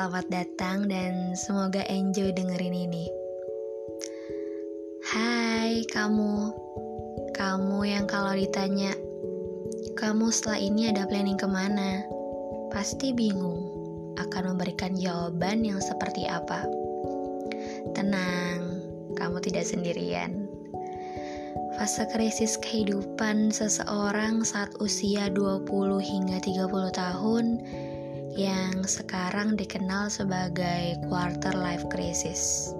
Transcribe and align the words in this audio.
selamat 0.00 0.32
datang 0.32 0.88
dan 0.88 1.36
semoga 1.36 1.84
enjoy 1.84 2.32
dengerin 2.32 2.88
ini. 2.88 3.04
Hai 5.04 5.84
kamu, 5.92 6.56
kamu 7.36 7.84
yang 7.84 8.08
kalau 8.08 8.32
ditanya, 8.32 8.96
kamu 10.00 10.32
setelah 10.32 10.56
ini 10.56 10.88
ada 10.88 11.04
planning 11.04 11.36
ke 11.36 11.44
mana? 11.44 12.00
Pasti 12.72 13.12
bingung 13.12 13.60
akan 14.16 14.56
memberikan 14.56 14.96
jawaban 14.96 15.68
yang 15.68 15.84
seperti 15.84 16.24
apa. 16.24 16.64
Tenang, 17.92 18.80
kamu 19.20 19.36
tidak 19.44 19.68
sendirian. 19.68 20.48
Fase 21.76 22.08
krisis 22.08 22.56
kehidupan 22.56 23.52
seseorang 23.52 24.48
saat 24.48 24.72
usia 24.80 25.28
20 25.28 25.68
hingga 26.00 26.40
30 26.40 26.88
tahun 26.88 27.60
yang 28.34 28.86
sekarang 28.86 29.58
dikenal 29.58 30.06
sebagai 30.06 30.98
quarter 31.10 31.54
life 31.54 31.82
crisis. 31.90 32.70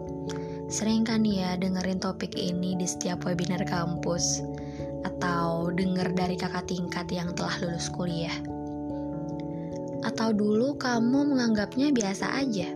Sering 0.71 1.03
kan 1.03 1.27
ya 1.27 1.59
dengerin 1.59 1.99
topik 1.99 2.39
ini 2.39 2.79
di 2.79 2.87
setiap 2.87 3.27
webinar 3.27 3.67
kampus 3.67 4.39
atau 5.03 5.75
denger 5.75 6.15
dari 6.15 6.39
kakak 6.39 6.71
tingkat 6.71 7.11
yang 7.11 7.35
telah 7.35 7.59
lulus 7.59 7.91
kuliah. 7.91 8.35
Atau 10.07 10.31
dulu 10.31 10.79
kamu 10.79 11.35
menganggapnya 11.35 11.91
biasa 11.91 12.39
aja. 12.39 12.71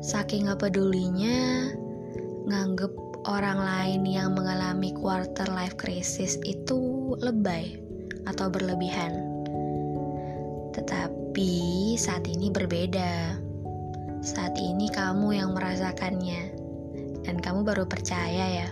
Saking 0.00 0.48
gak 0.48 0.64
pedulinya, 0.64 1.70
nganggep 2.48 2.92
orang 3.28 3.58
lain 3.58 4.02
yang 4.06 4.32
mengalami 4.32 4.94
quarter 4.96 5.46
life 5.52 5.76
crisis 5.76 6.38
itu 6.46 7.12
lebay 7.20 7.76
atau 8.24 8.48
berlebihan. 8.48 9.20
Tetapi 10.72 11.25
saat 12.00 12.24
ini 12.32 12.48
berbeda. 12.48 13.36
Saat 14.24 14.56
ini 14.56 14.88
kamu 14.88 15.36
yang 15.36 15.52
merasakannya 15.52 16.48
dan 17.28 17.36
kamu 17.44 17.60
baru 17.60 17.84
percaya 17.84 18.64
ya. 18.64 18.68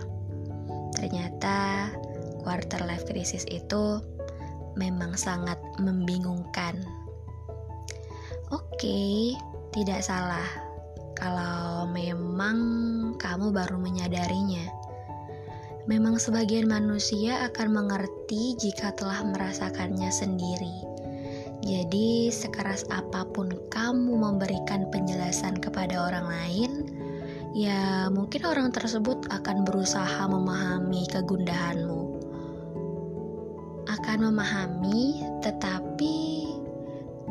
Ternyata 0.97 1.93
quarter 2.41 2.81
life 2.89 3.05
crisis 3.05 3.45
itu 3.53 4.01
memang 4.73 5.13
sangat 5.13 5.61
membingungkan. 5.77 6.81
Oke, 8.49 9.37
tidak 9.69 10.01
salah 10.01 10.49
kalau 11.13 11.85
memang 11.93 12.57
kamu 13.21 13.53
baru 13.53 13.77
menyadarinya. 13.77 14.65
Memang 15.85 16.17
sebagian 16.17 16.65
manusia 16.65 17.45
akan 17.45 17.77
mengerti 17.77 18.57
jika 18.57 18.89
telah 18.97 19.21
merasakannya 19.21 20.09
sendiri. 20.09 20.94
Jadi, 21.65 22.29
sekeras 22.29 22.85
apa 22.93 23.25
pun 23.33 23.49
kamu 23.73 24.21
memberikan 24.21 24.85
penjelasan 24.93 25.57
kepada 25.57 25.97
orang 25.97 26.29
lain, 26.29 26.71
ya 27.57 28.05
mungkin 28.13 28.45
orang 28.45 28.69
tersebut 28.69 29.25
akan 29.33 29.65
berusaha 29.65 30.29
memahami 30.29 31.09
kegundahanmu. 31.09 32.21
Akan 33.89 34.29
memahami, 34.29 35.25
tetapi 35.41 36.45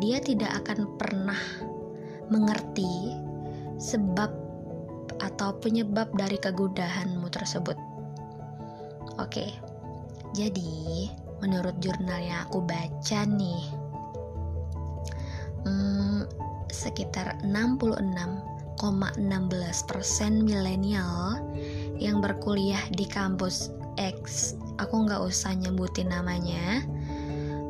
dia 0.03 0.19
tidak 0.19 0.67
akan 0.67 0.99
pernah 0.99 1.39
mengerti 2.27 3.15
sebab 3.79 4.35
atau 5.23 5.55
penyebab 5.63 6.11
dari 6.19 6.43
kegundahanmu 6.43 7.31
tersebut. 7.31 7.79
Oke, 9.23 9.55
jadi 10.35 11.07
menurut 11.39 11.79
jurnal 11.79 12.19
yang 12.19 12.51
aku 12.51 12.65
baca 12.67 13.21
nih, 13.23 13.63
sekitar 16.75 17.39
66,16% 17.47 18.83
milenial 20.43 21.39
yang 22.03 22.19
berkuliah 22.19 22.83
di 22.99 23.07
kampus 23.07 23.71
X, 23.95 24.53
aku 24.83 25.07
nggak 25.07 25.23
usah 25.23 25.55
nyebutin 25.55 26.11
namanya, 26.11 26.83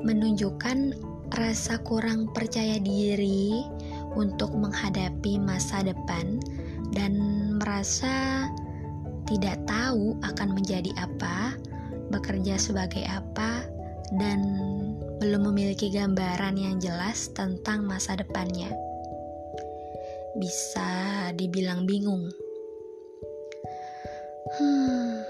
menunjukkan 0.00 0.96
rasa 1.36 1.76
kurang 1.84 2.32
percaya 2.32 2.80
diri 2.80 3.60
untuk 4.16 4.56
menghadapi 4.56 5.36
masa 5.36 5.84
depan 5.84 6.40
dan 6.96 7.12
merasa 7.60 8.48
tidak 9.28 9.60
tahu 9.68 10.16
akan 10.24 10.56
menjadi 10.56 10.92
apa, 11.00 11.56
bekerja 12.12 12.60
sebagai 12.60 13.04
apa, 13.08 13.64
dan 14.20 14.40
belum 15.18 15.48
memiliki 15.50 15.88
gambaran 15.88 16.60
yang 16.60 16.76
jelas 16.76 17.32
tentang 17.32 17.88
masa 17.88 18.14
depannya. 18.20 18.93
Bisa 20.34 21.30
dibilang 21.38 21.86
bingung. 21.86 22.26
Hmm, 24.58 25.22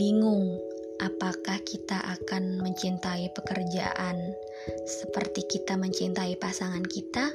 bingung 0.00 0.56
apakah 1.00 1.60
kita 1.64 1.96
akan 1.96 2.60
mencintai 2.60 3.32
pekerjaan 3.36 4.16
seperti 4.84 5.44
kita 5.44 5.76
mencintai 5.76 6.40
pasangan 6.40 6.84
kita? 6.88 7.28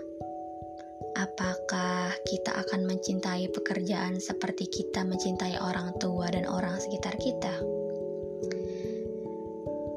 Apakah 1.16 2.12
kita 2.26 2.58
akan 2.66 2.90
mencintai 2.90 3.54
pekerjaan 3.54 4.18
seperti 4.18 4.66
kita 4.68 5.06
mencintai 5.06 5.62
orang 5.62 5.94
tua 6.02 6.28
dan 6.34 6.50
orang 6.50 6.82
sekitar 6.82 7.16
kita? 7.22 7.54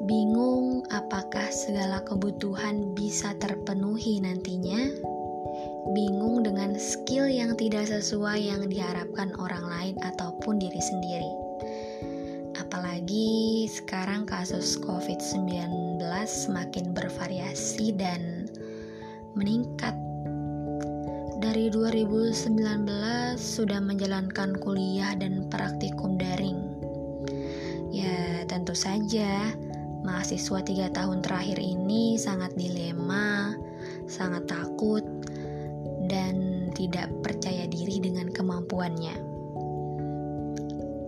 Bingung 0.05 0.85
apakah 0.93 1.49
segala 1.49 2.05
kebutuhan 2.05 2.93
bisa 2.93 3.33
terpenuhi 3.37 4.21
nantinya? 4.21 5.09
Bingung 5.95 6.43
dengan 6.43 6.75
skill 6.75 7.31
yang 7.31 7.55
tidak 7.55 7.87
sesuai 7.87 8.39
yang 8.51 8.67
diharapkan 8.67 9.31
orang 9.39 9.63
lain 9.63 9.95
ataupun 10.03 10.59
diri 10.59 10.83
sendiri. 10.83 11.31
Apalagi 12.59 13.65
sekarang 13.71 14.27
kasus 14.27 14.75
COVID-19 14.83 16.03
semakin 16.27 16.91
bervariasi 16.91 17.95
dan 17.95 18.51
meningkat 19.39 19.95
dari 21.39 21.71
2019 21.71 22.85
sudah 23.39 23.79
menjalankan 23.79 24.59
kuliah 24.59 25.15
dan 25.15 25.47
praktikum 25.47 26.19
daring. 26.19 26.59
Ya, 27.89 28.43
tentu 28.45 28.75
saja 28.75 29.55
mahasiswa 30.03 30.59
tiga 30.61 30.87
tahun 30.93 31.25
terakhir 31.25 31.57
ini 31.57 32.19
sangat 32.19 32.53
dilema, 32.53 33.55
sangat 34.05 34.45
takut, 34.45 35.01
tidak 36.89 37.13
percaya 37.21 37.69
diri 37.69 38.01
dengan 38.01 38.33
kemampuannya. 38.33 39.13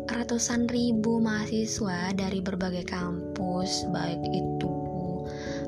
Ratusan 0.06 0.70
ribu 0.70 1.18
mahasiswa 1.18 2.14
dari 2.14 2.38
berbagai 2.38 2.86
kampus, 2.86 3.90
baik 3.90 4.22
itu 4.30 4.78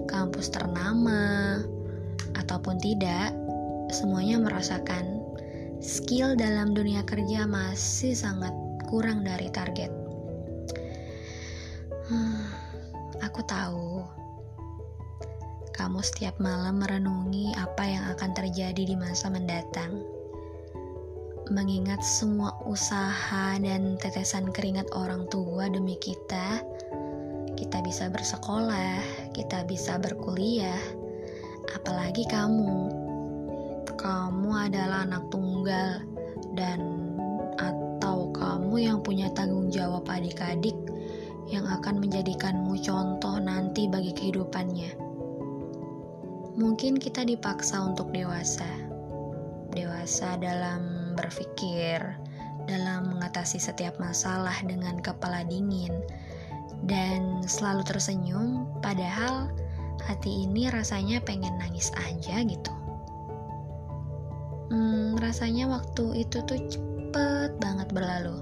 kampus 0.05 0.53
ternama 0.53 1.57
ataupun 2.37 2.77
tidak, 2.77 3.33
semuanya 3.89 4.37
merasakan 4.37 5.25
skill 5.81 6.37
dalam 6.37 6.77
dunia 6.77 7.01
kerja 7.09 7.49
masih 7.49 8.13
sangat 8.13 8.53
kurang 8.85 9.25
dari 9.25 9.49
target. 9.49 9.89
Hmm, 12.05 12.45
aku 13.25 13.41
tahu 13.49 13.92
kamu 15.83 15.99
setiap 15.99 16.39
malam 16.39 16.79
merenungi 16.79 17.59
apa 17.59 17.83
yang 17.83 18.07
akan 18.15 18.31
terjadi 18.31 18.87
di 18.87 18.95
masa 18.95 19.27
mendatang. 19.27 19.99
Mengingat 21.51 21.99
semua 21.99 22.55
usaha 22.63 23.59
dan 23.59 23.99
tetesan 23.99 24.55
keringat 24.55 24.87
orang 24.95 25.27
tua 25.27 25.67
demi 25.67 25.99
kita, 25.99 26.63
kita 27.59 27.83
bisa 27.83 28.07
bersekolah, 28.07 29.03
kita 29.35 29.67
bisa 29.67 29.99
berkuliah, 29.99 30.79
apalagi 31.75 32.23
kamu 32.31 32.87
kamu 33.99 34.51
adalah 34.55 35.03
anak 35.03 35.27
tunggal 35.35 35.99
dan 36.55 36.79
atau 37.59 38.31
kamu 38.31 38.87
yang 38.87 39.03
punya 39.03 39.27
tanggung 39.35 39.67
jawab 39.67 40.07
adik-adik 40.07 40.79
yang 41.51 41.67
akan 41.67 41.99
menjadikanmu 41.99 42.71
contoh 42.79 43.35
nanti 43.35 43.91
bagi 43.91 44.15
kehidupannya. 44.15 45.02
Mungkin 46.63 46.95
kita 46.95 47.27
dipaksa 47.27 47.83
untuk 47.83 48.15
dewasa. 48.15 48.67
Dewasa 49.75 50.39
dalam 50.39 51.11
berpikir, 51.19 51.99
dalam 52.63 53.11
mengatasi 53.11 53.59
setiap 53.59 53.99
masalah 53.99 54.55
dengan 54.63 54.95
kepala 55.03 55.43
dingin 55.43 55.91
dan 56.87 57.43
selalu 57.43 57.83
tersenyum 57.83 58.63
padahal 58.79 59.51
hati 60.07 60.47
ini 60.47 60.71
rasanya 60.71 61.19
pengen 61.23 61.55
nangis 61.59 61.91
aja 61.95 62.43
gitu 62.43 62.73
hmm, 64.73 65.19
rasanya 65.21 65.69
waktu 65.69 66.25
itu 66.25 66.41
tuh 66.43 66.59
cepet 66.67 67.55
banget 67.61 67.87
berlalu. 67.93 68.41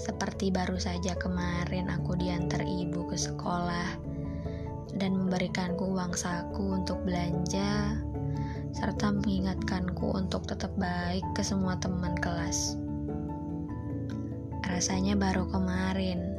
Seperti 0.00 0.48
baru 0.48 0.80
saja 0.80 1.12
kemarin 1.20 1.92
aku 1.92 2.16
diantar 2.16 2.64
ibu 2.64 3.04
ke 3.04 3.20
sekolah 3.20 4.09
dan 4.96 5.14
memberikanku 5.14 5.90
uang 5.94 6.14
saku 6.14 6.80
untuk 6.80 7.02
belanja 7.06 8.00
serta 8.70 9.10
mengingatkanku 9.10 10.14
untuk 10.14 10.46
tetap 10.46 10.70
baik 10.78 11.26
ke 11.34 11.42
semua 11.42 11.74
teman 11.82 12.14
kelas. 12.22 12.78
Rasanya 14.70 15.18
baru 15.18 15.50
kemarin 15.50 16.38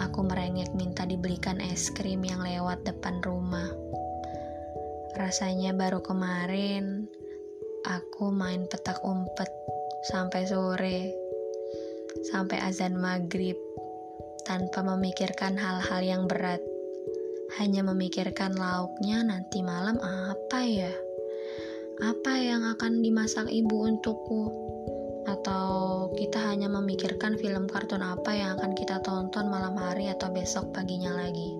aku 0.00 0.24
merengek 0.24 0.72
minta 0.72 1.04
dibelikan 1.04 1.60
es 1.60 1.92
krim 1.92 2.24
yang 2.24 2.40
lewat 2.40 2.82
depan 2.88 3.20
rumah. 3.20 3.68
Rasanya 5.12 5.76
baru 5.76 6.00
kemarin 6.00 7.04
aku 7.84 8.32
main 8.32 8.64
petak 8.64 9.04
umpet 9.04 9.52
sampai 10.08 10.48
sore, 10.48 11.12
sampai 12.32 12.58
azan 12.64 12.96
maghrib, 12.96 13.60
tanpa 14.48 14.80
memikirkan 14.80 15.60
hal-hal 15.60 16.00
yang 16.00 16.24
berat. 16.24 16.71
Hanya 17.60 17.84
memikirkan 17.84 18.56
lauknya 18.56 19.26
nanti 19.26 19.60
malam 19.60 20.00
apa 20.00 20.60
ya? 20.64 20.92
Apa 22.00 22.32
yang 22.40 22.64
akan 22.64 23.04
dimasak 23.04 23.50
ibu 23.52 23.88
untukku? 23.88 24.72
atau 25.22 26.10
kita 26.18 26.38
hanya 26.50 26.66
memikirkan 26.66 27.38
film 27.38 27.70
kartun 27.70 28.02
apa 28.02 28.34
yang 28.34 28.58
akan 28.58 28.74
kita 28.74 28.98
tonton 29.06 29.46
malam 29.46 29.78
hari 29.78 30.10
atau 30.10 30.30
besok 30.34 30.74
paginya 30.74 31.14
lagi. 31.14 31.54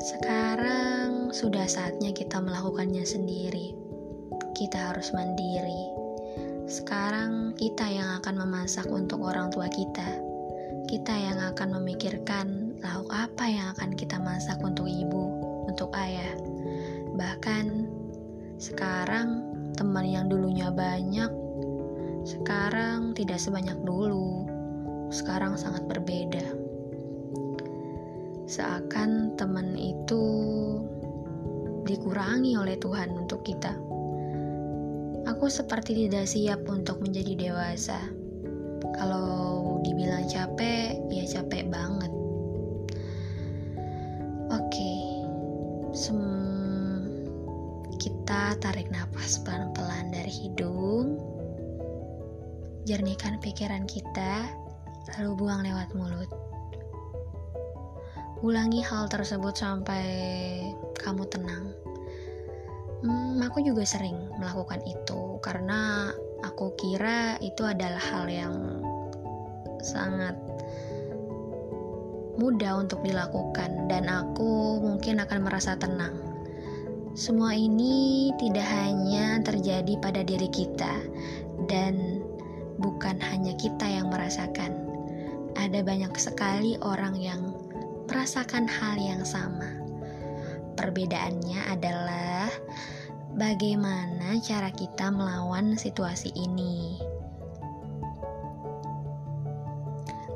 Sekarang 0.00 1.34
sudah 1.34 1.66
saatnya 1.66 2.14
kita 2.14 2.38
melakukannya 2.38 3.02
sendiri. 3.04 3.74
Kita 4.54 4.92
harus 4.92 5.10
mandiri. 5.12 5.92
Sekarang 6.70 7.58
kita 7.58 7.90
yang 7.90 8.22
akan 8.22 8.46
memasak 8.46 8.86
untuk 8.88 9.20
orang 9.26 9.50
tua 9.50 9.66
kita. 9.66 10.08
Kita 10.86 11.14
yang 11.14 11.38
akan 11.52 11.82
memikirkan 11.82 12.69
lauk 12.80 13.08
apa 13.12 13.44
yang 13.48 13.72
akan 13.76 13.92
kita 13.94 14.16
masak 14.20 14.60
untuk 14.64 14.88
ibu, 14.88 15.24
untuk 15.68 15.92
ayah. 15.96 16.36
Bahkan 17.16 17.88
sekarang 18.60 19.50
Teman 19.80 20.12
yang 20.12 20.28
dulunya 20.28 20.68
banyak, 20.68 21.32
sekarang 22.28 23.16
tidak 23.16 23.40
sebanyak 23.40 23.80
dulu. 23.80 24.44
Sekarang 25.08 25.56
sangat 25.56 25.88
berbeda. 25.88 26.44
Seakan 28.44 29.40
teman 29.40 29.72
itu 29.80 30.20
dikurangi 31.88 32.60
oleh 32.60 32.76
Tuhan 32.76 33.16
untuk 33.16 33.40
kita. 33.40 33.72
Aku 35.24 35.48
seperti 35.48 36.04
tidak 36.04 36.28
siap 36.28 36.60
untuk 36.68 37.00
menjadi 37.00 37.48
dewasa. 37.48 38.04
Kalau 39.00 39.80
dibilang 39.80 40.28
capek, 40.28 41.00
ya 41.08 41.24
capek 41.24 41.72
banget. 41.72 42.12
Kita 47.98 48.54
tarik 48.62 48.94
nafas 48.94 49.42
pelan-pelan 49.42 50.14
dari 50.14 50.30
hidung, 50.30 51.18
jernihkan 52.86 53.42
pikiran 53.42 53.90
kita, 53.90 54.46
lalu 55.18 55.30
buang 55.34 55.66
lewat 55.66 55.90
mulut. 55.98 56.30
Ulangi 58.46 58.86
hal 58.86 59.10
tersebut 59.10 59.58
sampai 59.58 60.06
kamu 61.02 61.26
tenang. 61.26 61.74
Hmm, 63.02 63.42
aku 63.42 63.58
juga 63.58 63.82
sering 63.82 64.30
melakukan 64.38 64.78
itu 64.86 65.42
karena 65.42 66.14
aku 66.46 66.70
kira 66.78 67.34
itu 67.42 67.66
adalah 67.66 67.98
hal 67.98 68.30
yang 68.30 68.54
sangat 69.82 70.38
mudah 72.38 72.78
untuk 72.78 73.02
dilakukan 73.02 73.88
dan 73.90 74.06
aku 74.06 74.78
mungkin 74.78 75.18
akan 75.24 75.40
merasa 75.42 75.74
tenang. 75.74 76.30
Semua 77.18 77.58
ini 77.58 78.30
tidak 78.38 78.64
hanya 78.70 79.42
terjadi 79.42 79.98
pada 79.98 80.22
diri 80.22 80.46
kita, 80.46 80.94
dan 81.66 82.22
bukan 82.78 83.18
hanya 83.18 83.52
kita 83.58 83.82
yang 83.84 84.08
merasakan. 84.08 84.72
Ada 85.58 85.82
banyak 85.82 86.14
sekali 86.14 86.78
orang 86.78 87.18
yang 87.18 87.50
merasakan 88.06 88.70
hal 88.70 88.96
yang 88.96 89.26
sama. 89.26 89.68
Perbedaannya 90.78 91.66
adalah 91.66 92.48
bagaimana 93.34 94.38
cara 94.40 94.70
kita 94.72 95.12
melawan 95.12 95.74
situasi 95.76 96.32
ini. 96.32 96.96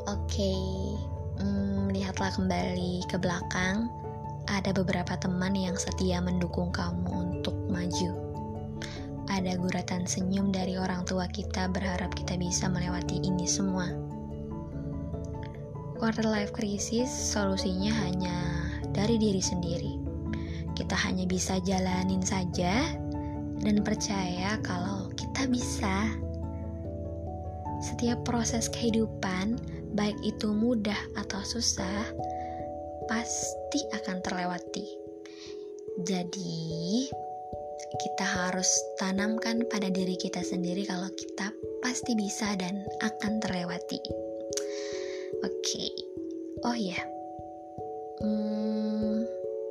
Oke, 0.05 0.53
hmm, 0.53 0.84
lihatlah 2.15 2.47
kembali 2.47 3.03
ke 3.11 3.19
belakang 3.19 3.91
ada 4.47 4.71
beberapa 4.71 5.19
teman 5.19 5.51
yang 5.51 5.75
setia 5.75 6.23
mendukung 6.23 6.71
kamu 6.71 7.11
untuk 7.11 7.59
maju. 7.67 8.15
Ada 9.27 9.59
guratan 9.59 10.07
senyum 10.07 10.55
dari 10.55 10.79
orang 10.79 11.03
tua 11.11 11.27
kita 11.27 11.67
berharap 11.75 12.15
kita 12.15 12.39
bisa 12.39 12.71
melewati 12.71 13.19
ini 13.19 13.51
semua. 13.51 13.91
Quarter 15.99 16.23
life 16.31 16.55
crisis 16.55 17.11
solusinya 17.11 17.91
hanya 18.07 18.39
dari 18.95 19.19
diri 19.19 19.43
sendiri. 19.43 19.99
Kita 20.79 20.95
hanya 20.95 21.27
bisa 21.27 21.59
jalanin 21.67 22.23
saja 22.23 22.95
dan 23.59 23.83
percaya 23.83 24.55
kalau 24.63 25.11
kita 25.19 25.51
bisa. 25.51 26.15
Setiap 27.95 28.27
proses 28.27 28.67
kehidupan, 28.75 29.55
baik 29.95 30.19
itu 30.27 30.51
mudah 30.51 30.99
atau 31.15 31.39
susah, 31.47 32.11
pasti 33.07 33.87
akan 33.95 34.19
terlewati. 34.19 34.83
Jadi, 36.03 37.07
kita 37.95 38.27
harus 38.27 38.67
tanamkan 38.99 39.63
pada 39.71 39.95
diri 39.95 40.19
kita 40.19 40.43
sendiri 40.43 40.83
kalau 40.91 41.07
kita 41.15 41.55
pasti 41.87 42.19
bisa 42.19 42.59
dan 42.59 42.83
akan 42.99 43.39
terlewati. 43.39 44.03
Oke, 45.47 45.55
okay. 45.63 45.91
oh 46.67 46.75
ya, 46.75 46.99
hmm, 48.27 49.23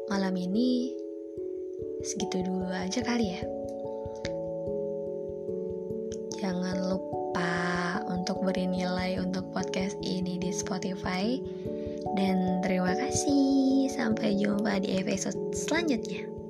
malam 0.08 0.40
ini 0.40 0.96
segitu 2.08 2.40
dulu 2.40 2.72
aja 2.72 3.04
kali 3.04 3.36
ya. 3.36 3.62
Beri 8.44 8.68
nilai 8.68 9.18
untuk 9.24 9.48
podcast 9.56 9.96
ini 10.04 10.36
di 10.36 10.52
Spotify 10.52 11.40
dan 12.20 12.60
terima 12.60 12.92
kasih. 12.94 13.88
Sampai 13.88 14.36
jumpa 14.36 14.84
di 14.84 15.00
episode 15.00 15.56
selanjutnya. 15.56 16.43